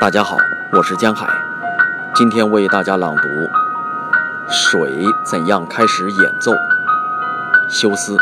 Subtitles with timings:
[0.00, 0.38] 大家好，
[0.72, 1.28] 我是江海，
[2.14, 3.28] 今天为大家朗读
[4.50, 6.52] 《水怎样开始演奏》。
[7.68, 8.16] 休斯。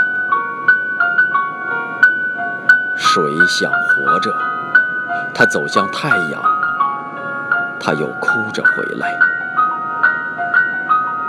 [2.97, 4.35] 水想活着，
[5.33, 6.43] 它走向太阳，
[7.79, 9.17] 它又哭着回来。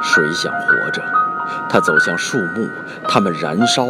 [0.02, 1.04] 水想活着，
[1.70, 2.68] 它走向树木，
[3.08, 3.86] 它们燃烧，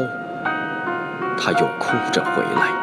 [1.38, 2.74] 它又哭着回来。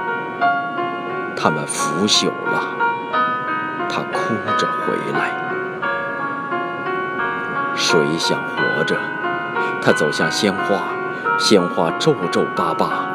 [1.36, 2.85] 它们腐朽了，
[3.96, 5.30] 它哭着回来。
[7.74, 8.94] 谁想活着，
[9.80, 10.82] 它走向鲜花，
[11.38, 13.06] 鲜花皱皱巴巴，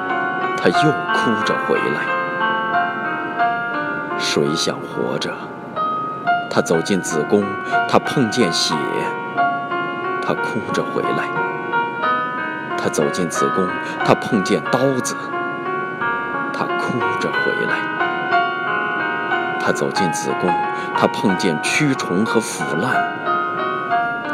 [0.58, 2.02] 它又哭着回来。
[4.17, 5.31] 谁想活着，
[6.49, 7.44] 它走进子宫，
[7.88, 8.73] 它碰见血，
[10.25, 11.30] 它哭着回来。
[12.75, 13.67] 它走进子宫，
[14.03, 15.16] 它碰见刀子，
[16.52, 18.11] 它哭着回来。
[19.64, 20.50] 他走进子宫，
[20.98, 22.96] 他碰见蛆虫和腐烂，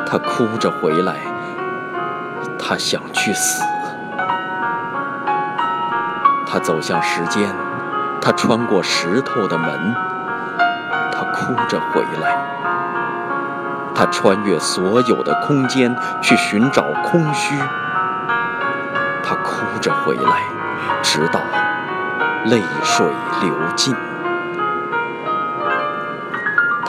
[0.05, 1.15] 他哭着回来，
[2.57, 3.61] 他想去死。
[6.49, 7.53] 他走向时间，
[8.21, 9.93] 他穿过石头的门，
[11.11, 12.37] 他哭着回来。
[13.93, 17.53] 他穿越所有的空间去寻找空虚，
[19.23, 20.43] 他哭着回来，
[21.01, 21.41] 直到
[22.45, 23.05] 泪水
[23.41, 23.93] 流尽。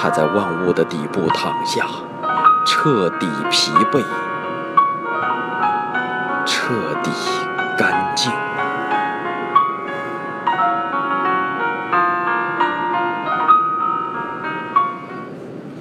[0.00, 1.84] 他在万物的底部躺下，
[2.64, 4.00] 彻底疲惫，
[6.46, 7.10] 彻底
[7.76, 8.32] 干净。